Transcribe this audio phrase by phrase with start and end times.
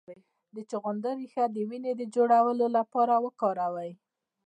[0.55, 3.91] د چغندر ریښه د وینې د جوړولو لپاره وکاروئ